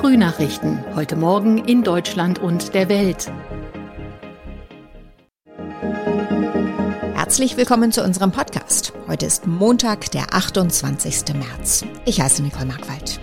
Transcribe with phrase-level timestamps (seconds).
[0.00, 0.82] Frühnachrichten.
[0.94, 3.30] Heute Morgen in Deutschland und der Welt.
[7.14, 8.94] Herzlich willkommen zu unserem Podcast.
[9.08, 11.34] Heute ist Montag, der 28.
[11.34, 11.84] März.
[12.06, 13.20] Ich heiße Nicole Markwald.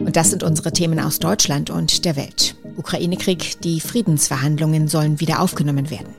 [0.00, 2.56] Und das sind unsere Themen aus Deutschland und der Welt.
[2.76, 6.12] Ukraine-Krieg, die Friedensverhandlungen sollen wieder aufgenommen werden.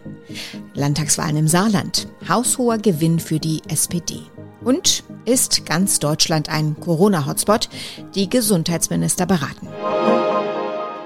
[0.73, 4.21] Landtagswahlen im Saarland, haushoher Gewinn für die SPD.
[4.63, 7.69] Und ist ganz Deutschland ein Corona-Hotspot?
[8.15, 9.67] Die Gesundheitsminister beraten.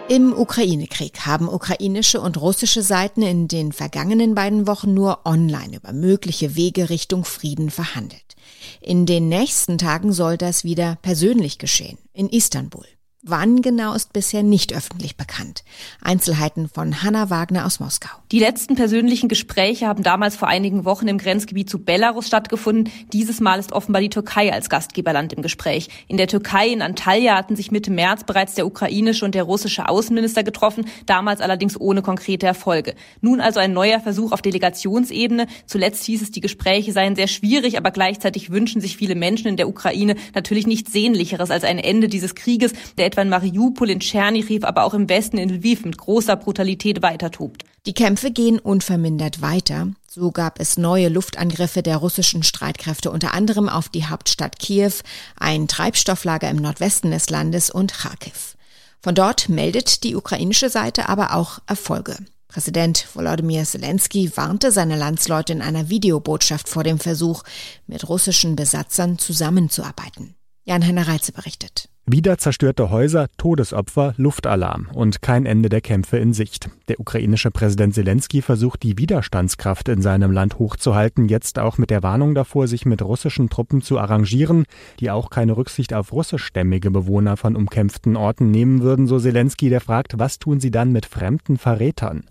[0.10, 5.92] Im Ukraine-Krieg haben ukrainische und russische Seiten in den vergangenen beiden Wochen nur online über
[5.92, 8.38] mögliche Wege Richtung Frieden verhandelt.
[8.80, 12.86] In den nächsten Tagen soll das wieder persönlich geschehen, in Istanbul.
[13.24, 15.64] Wann genau ist bisher nicht öffentlich bekannt.
[16.04, 18.16] Einzelheiten von Hanna Wagner aus Moskau.
[18.32, 22.94] Die letzten persönlichen Gespräche haben damals vor einigen Wochen im Grenzgebiet zu Belarus stattgefunden.
[23.14, 25.90] Dieses Mal ist offenbar die Türkei als Gastgeberland im Gespräch.
[26.08, 29.90] In der Türkei in Antalya hatten sich Mitte März bereits der ukrainische und der russische
[29.90, 32.94] Außenminister getroffen, damals allerdings ohne konkrete Erfolge.
[33.22, 35.48] Nun also ein neuer Versuch auf Delegationsebene.
[35.66, 39.58] Zuletzt hieß es, die Gespräche seien sehr schwierig, aber gleichzeitig wünschen sich viele Menschen in
[39.58, 44.00] der Ukraine natürlich nichts Sehnlicheres als ein Ende dieses Krieges, der etwa in Mariupol, in
[44.00, 47.64] Tschernichiv, aber auch im Westen in Lviv mit großer Brutalität weitertobt.
[47.88, 49.88] Die Kämpfe gehen unvermindert weiter.
[50.08, 54.92] So gab es neue Luftangriffe der russischen Streitkräfte unter anderem auf die Hauptstadt Kiew,
[55.40, 58.58] ein Treibstofflager im Nordwesten des Landes und Kharkiv.
[59.02, 62.18] Von dort meldet die ukrainische Seite aber auch Erfolge.
[62.48, 67.44] Präsident Volodymyr Zelensky warnte seine Landsleute in einer Videobotschaft vor dem Versuch,
[67.86, 70.36] mit russischen Besatzern zusammenzuarbeiten.
[70.66, 71.90] Jan-Henner Reitze berichtet.
[72.10, 76.70] Wieder zerstörte Häuser, Todesopfer, Luftalarm und kein Ende der Kämpfe in Sicht.
[76.88, 82.04] Der ukrainische Präsident Zelensky versucht die Widerstandskraft in seinem Land hochzuhalten, jetzt auch mit der
[82.04, 84.64] Warnung davor, sich mit russischen Truppen zu arrangieren,
[85.02, 89.82] die auch keine Rücksicht auf russischstämmige Bewohner von umkämpften Orten nehmen würden, so Zelensky, der
[89.82, 92.24] fragt, was tun sie dann mit fremden Verrätern?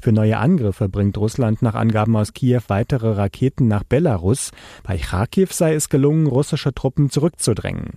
[0.00, 4.50] Für neue Angriffe bringt Russland nach Angaben aus Kiew weitere Raketen nach Belarus.
[4.82, 7.90] Bei Kharkiv sei es gelungen, russische Truppen zurückzudrängen.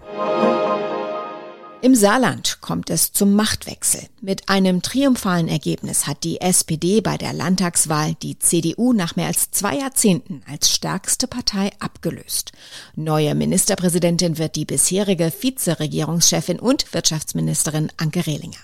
[1.83, 4.03] Im Saarland kommt es zum Machtwechsel.
[4.21, 9.51] Mit einem triumphalen Ergebnis hat die SPD bei der Landtagswahl die CDU nach mehr als
[9.51, 12.53] zwei Jahrzehnten als stärkste Partei abgelöst.
[12.95, 18.63] Neue Ministerpräsidentin wird die bisherige Vizeregierungschefin und Wirtschaftsministerin Anke Rehlinger.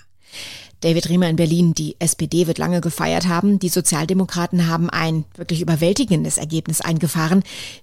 [0.80, 3.58] David Riemer in Berlin, die SPD wird lange gefeiert haben.
[3.58, 7.42] Die Sozialdemokraten haben ein wirklich überwältigendes Ergebnis eingefahren.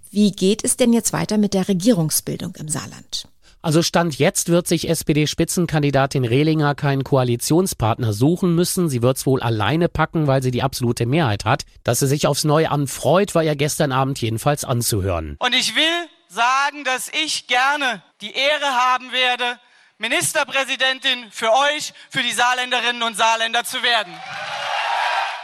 [0.09, 3.27] Wie geht es denn jetzt weiter mit der Regierungsbildung im Saarland?
[3.61, 8.87] Also Stand jetzt wird sich SPD-Spitzenkandidatin Rehlinger keinen Koalitionspartner suchen müssen.
[8.87, 11.63] Sie wird es wohl alleine packen, weil sie die absolute Mehrheit hat.
[11.83, 15.37] Dass sie sich aufs Neue anfreut, war ja gestern Abend jedenfalls anzuhören.
[15.39, 19.59] Und ich will sagen, dass ich gerne die Ehre haben werde,
[19.97, 24.13] Ministerpräsidentin für euch, für die Saarländerinnen und Saarländer zu werden.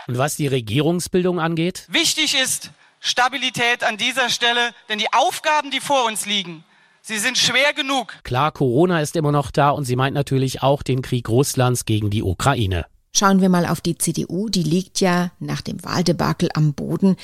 [0.08, 1.88] Und was die Regierungsbildung angeht?
[1.90, 2.70] Wichtig ist
[3.00, 6.64] Stabilität an dieser Stelle, denn die Aufgaben, die vor uns liegen,
[7.06, 8.16] Sie sind schwer genug.
[8.24, 12.10] Klar, Corona ist immer noch da und sie meint natürlich auch den Krieg Russlands gegen
[12.10, 12.86] die Ukraine.
[13.14, 17.18] Schauen wir mal auf die CDU, die liegt ja nach dem Wahldebakel am Boden.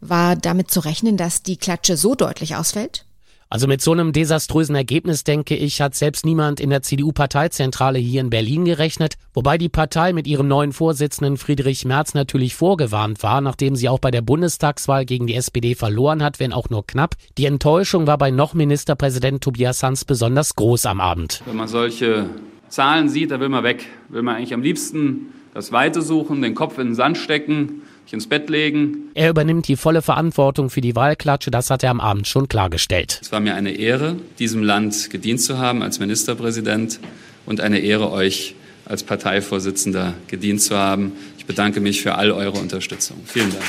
[0.00, 3.04] War damit zu rechnen, dass die Klatsche so deutlich ausfällt?
[3.48, 8.20] Also mit so einem desaströsen Ergebnis, denke ich, hat selbst niemand in der CDU-Parteizentrale hier
[8.20, 13.40] in Berlin gerechnet, wobei die Partei mit ihrem neuen Vorsitzenden Friedrich Merz natürlich vorgewarnt war,
[13.40, 17.14] nachdem sie auch bei der Bundestagswahl gegen die SPD verloren hat, wenn auch nur knapp.
[17.38, 21.42] Die Enttäuschung war bei noch Ministerpräsident Tobias Hans besonders groß am Abend.
[21.46, 22.28] Wenn man solche
[22.68, 23.86] Zahlen sieht, da will man weg.
[24.08, 28.12] Will man eigentlich am liebsten das Weite suchen, den Kopf in den Sand stecken sich
[28.12, 29.10] ins Bett legen.
[29.14, 33.18] Er übernimmt die volle Verantwortung für die Wahlklatsche, das hat er am Abend schon klargestellt.
[33.20, 37.00] Es war mir eine Ehre, diesem Land gedient zu haben als Ministerpräsident
[37.44, 41.12] und eine Ehre, euch als Parteivorsitzender gedient zu haben.
[41.38, 43.16] Ich bedanke mich für all eure Unterstützung.
[43.24, 43.64] Vielen Dank.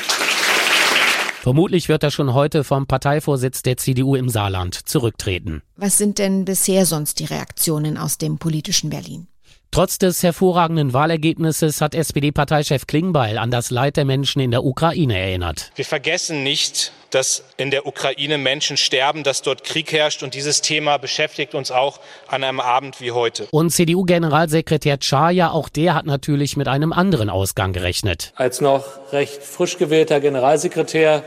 [1.41, 5.63] Vermutlich wird er schon heute vom Parteivorsitz der CDU im Saarland zurücktreten.
[5.78, 9.28] Was sind denn bisher sonst die Reaktionen aus dem politischen Berlin?
[9.72, 15.19] Trotz des hervorragenden Wahlergebnisses hat SPD-Parteichef Klingbeil an das Leid der Menschen in der Ukraine
[15.19, 15.72] erinnert.
[15.75, 20.61] Wir vergessen nicht, dass in der Ukraine Menschen sterben, dass dort Krieg herrscht und dieses
[20.61, 23.47] Thema beschäftigt uns auch an einem Abend wie heute.
[23.52, 28.34] Und CDU-Generalsekretär Czaja, auch der hat natürlich mit einem anderen Ausgang gerechnet.
[28.35, 31.23] Als noch recht frisch gewählter Generalsekretär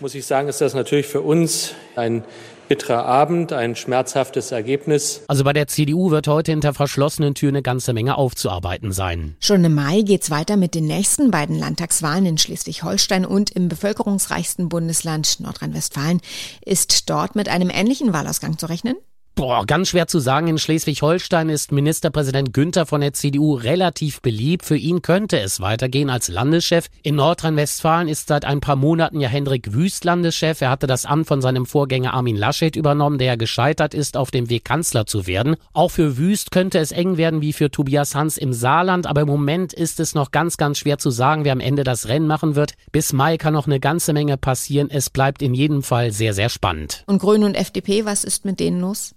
[0.00, 2.24] muss ich sagen, ist das natürlich für uns ein
[2.68, 5.22] bitterer Abend, ein schmerzhaftes Ergebnis.
[5.28, 9.36] Also bei der CDU wird heute hinter verschlossenen Türen eine ganze Menge aufzuarbeiten sein.
[9.40, 14.68] Schon im Mai geht's weiter mit den nächsten beiden Landtagswahlen in Schleswig-Holstein und im bevölkerungsreichsten
[14.68, 16.20] Bundesland Nordrhein-Westfalen.
[16.64, 18.96] Ist dort mit einem ähnlichen Wahlausgang zu rechnen?
[19.36, 20.46] Boah, ganz schwer zu sagen.
[20.46, 24.64] In Schleswig-Holstein ist Ministerpräsident Günther von der CDU relativ beliebt.
[24.64, 26.86] Für ihn könnte es weitergehen als Landeschef.
[27.02, 30.60] In Nordrhein-Westfalen ist seit ein paar Monaten ja Hendrik Wüst Landeschef.
[30.60, 34.50] Er hatte das Amt von seinem Vorgänger Armin Laschet übernommen, der gescheitert ist, auf dem
[34.50, 35.56] Weg Kanzler zu werden.
[35.72, 39.08] Auch für Wüst könnte es eng werden wie für Tobias Hans im Saarland.
[39.08, 42.06] Aber im Moment ist es noch ganz, ganz schwer zu sagen, wer am Ende das
[42.06, 42.74] Rennen machen wird.
[42.92, 44.90] Bis Mai kann noch eine ganze Menge passieren.
[44.90, 47.02] Es bleibt in jedem Fall sehr, sehr spannend.
[47.08, 49.12] Und Grüne und FDP, was ist mit denen los?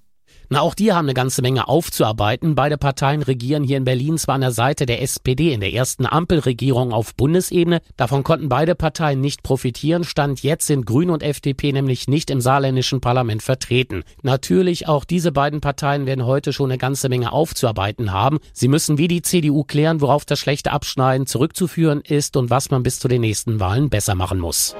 [0.49, 2.55] Na, auch die haben eine ganze Menge aufzuarbeiten.
[2.55, 6.05] Beide Parteien regieren hier in Berlin zwar an der Seite der SPD in der ersten
[6.05, 7.81] Ampelregierung auf Bundesebene.
[7.97, 10.05] Davon konnten beide Parteien nicht profitieren.
[10.05, 14.03] Stand jetzt sind Grüne und FDP nämlich nicht im saarländischen Parlament vertreten.
[14.23, 18.39] Natürlich auch diese beiden Parteien werden heute schon eine ganze Menge aufzuarbeiten haben.
[18.53, 22.83] Sie müssen wie die CDU klären, worauf das schlechte Abschneiden zurückzuführen ist und was man
[22.83, 24.75] bis zu den nächsten Wahlen besser machen muss.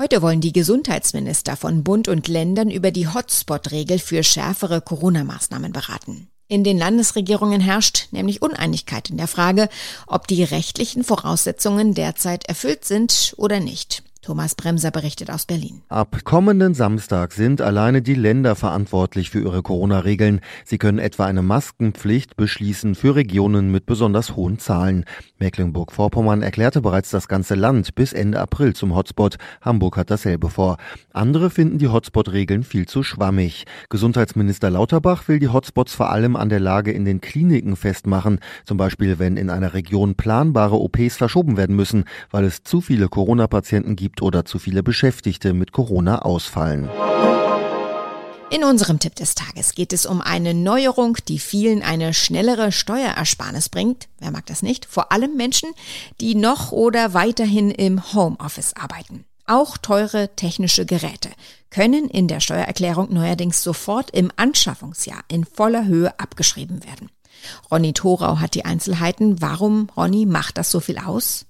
[0.00, 6.28] Heute wollen die Gesundheitsminister von Bund und Ländern über die Hotspot-Regel für schärfere Corona-Maßnahmen beraten.
[6.46, 9.68] In den Landesregierungen herrscht nämlich Uneinigkeit in der Frage,
[10.06, 14.04] ob die rechtlichen Voraussetzungen derzeit erfüllt sind oder nicht.
[14.28, 15.80] Thomas Bremser berichtet aus Berlin.
[15.88, 20.40] Ab kommenden Samstag sind alleine die Länder verantwortlich für ihre Corona-Regeln.
[20.66, 25.06] Sie können etwa eine Maskenpflicht beschließen für Regionen mit besonders hohen Zahlen.
[25.38, 29.38] Mecklenburg-Vorpommern erklärte bereits das ganze Land bis Ende April zum Hotspot.
[29.62, 30.76] Hamburg hat dasselbe vor.
[31.14, 33.64] Andere finden die Hotspot-Regeln viel zu schwammig.
[33.88, 38.40] Gesundheitsminister Lauterbach will die Hotspots vor allem an der Lage in den Kliniken festmachen.
[38.66, 43.08] Zum Beispiel, wenn in einer Region planbare OPs verschoben werden müssen, weil es zu viele
[43.08, 46.88] Corona-Patienten gibt gibt oder zu viele Beschäftigte mit Corona ausfallen.
[48.50, 53.68] In unserem Tipp des Tages geht es um eine Neuerung, die vielen eine schnellere Steuerersparnis
[53.68, 54.08] bringt.
[54.18, 54.86] Wer mag das nicht?
[54.86, 55.70] Vor allem Menschen,
[56.20, 59.24] die noch oder weiterhin im Homeoffice arbeiten.
[59.46, 61.30] Auch teure technische Geräte
[61.70, 67.10] können in der Steuererklärung neuerdings sofort im Anschaffungsjahr in voller Höhe abgeschrieben werden.
[67.70, 69.40] Ronny Thorau hat die Einzelheiten.
[69.40, 71.47] Warum, Ronny, macht das so viel aus?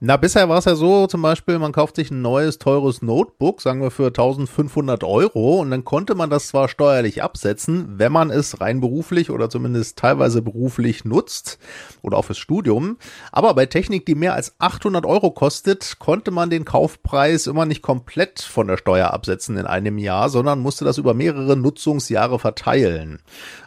[0.00, 3.60] Na, bisher war es ja so, zum Beispiel, man kauft sich ein neues, teures Notebook,
[3.60, 8.30] sagen wir für 1500 Euro, und dann konnte man das zwar steuerlich absetzen, wenn man
[8.30, 11.58] es rein beruflich oder zumindest teilweise beruflich nutzt
[12.02, 12.98] oder auch fürs Studium.
[13.30, 17.82] Aber bei Technik, die mehr als 800 Euro kostet, konnte man den Kaufpreis immer nicht
[17.82, 23.20] komplett von der Steuer absetzen in einem Jahr, sondern musste das über mehrere Nutzungsjahre verteilen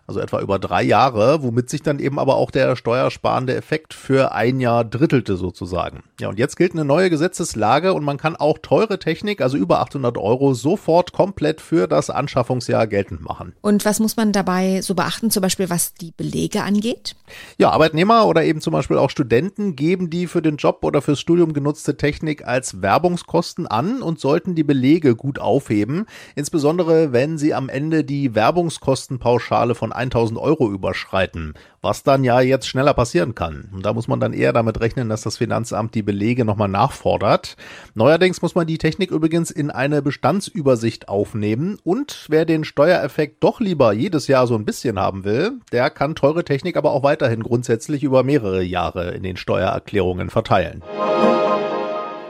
[0.08, 4.32] also etwa über drei Jahre, womit sich dann eben aber auch der steuersparende Effekt für
[4.32, 6.04] ein Jahr drittelte sozusagen.
[6.22, 9.82] Ja, und jetzt gilt eine neue Gesetzeslage und man kann auch teure Technik, also über
[9.82, 13.54] 800 Euro, sofort komplett für das Anschaffungsjahr geltend machen.
[13.62, 17.18] Und was muss man dabei so beachten, zum Beispiel was die Belege angeht?
[17.58, 21.20] Ja, Arbeitnehmer oder eben zum Beispiel auch Studenten geben die für den Job oder fürs
[21.20, 26.06] Studium genutzte Technik als Werbungskosten an und sollten die Belege gut aufheben,
[26.36, 32.68] insbesondere wenn sie am Ende die Werbungskostenpauschale von 1000 Euro überschreiten, was dann ja jetzt
[32.68, 33.70] schneller passieren kann.
[33.74, 37.58] Und da muss man dann eher damit rechnen, dass das Finanzamt die Belege nochmal nachfordert.
[37.96, 43.60] Neuerdings muss man die Technik übrigens in eine Bestandsübersicht aufnehmen und wer den Steuereffekt doch
[43.60, 47.44] lieber jedes Jahr so ein bisschen haben will, der kann teure Technik aber auch weiterhin
[47.44, 50.84] grundsätzlich über mehrere Jahre in den Steuererklärungen verteilen.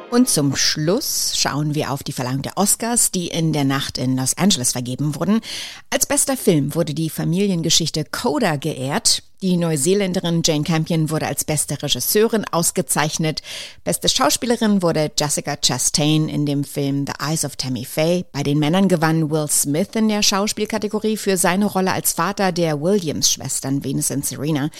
[0.09, 4.15] Und zum Schluss schauen wir auf die Verleihung der Oscars, die in der Nacht in
[4.15, 5.41] Los Angeles vergeben wurden.
[5.89, 9.23] Als bester Film wurde die Familiengeschichte Coda geehrt.
[9.43, 13.43] Die Neuseeländerin Jane Campion wurde als beste Regisseurin ausgezeichnet.
[13.83, 18.25] Beste Schauspielerin wurde Jessica Chastain in dem Film The Eyes of Tammy Faye.
[18.31, 22.81] Bei den Männern gewann Will Smith in der Schauspielkategorie für seine Rolle als Vater der
[22.81, 24.71] Williams-Schwestern Venus und Serena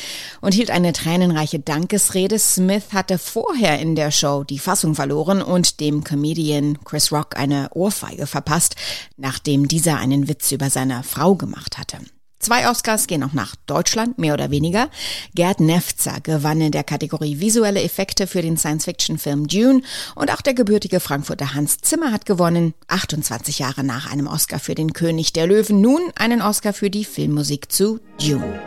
[0.42, 2.40] und hielt eine tränenreiche Dankesrede.
[2.40, 7.70] Smith hatte vorher in der Show die Fassung verloren und dem Comedian Chris Rock eine
[7.76, 8.76] Ohrfeige verpasst,
[9.18, 11.98] nachdem dieser einen Witz über seine Frau gemacht hatte.
[12.40, 14.90] Zwei Oscars gehen auch nach Deutschland, mehr oder weniger.
[15.34, 19.82] Gerd Nefzer gewann in der Kategorie visuelle Effekte für den Science-Fiction-Film Dune
[20.16, 24.76] und auch der gebürtige Frankfurter Hans Zimmer hat gewonnen, 28 Jahre nach einem Oscar für
[24.76, 28.60] den König der Löwen, nun einen Oscar für die Filmmusik zu Dune.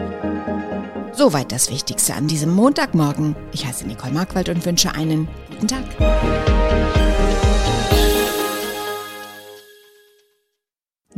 [1.12, 3.37] Soweit das Wichtigste an diesem Montagmorgen.
[3.53, 6.80] Ich heiße Nicole Markwald und wünsche einen guten Tag.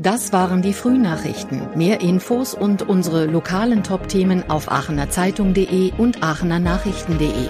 [0.03, 1.69] Das waren die Frühnachrichten.
[1.77, 7.49] Mehr Infos und unsere lokalen Top-Themen auf aachenerzeitung.de und aachenernachrichten.de.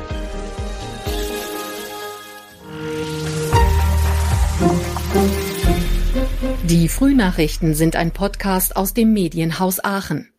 [6.65, 10.32] Die Frühnachrichten sind ein Podcast aus dem Medienhaus Aachen.